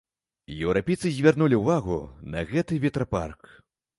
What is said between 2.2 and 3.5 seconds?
на гэты ветрапарк.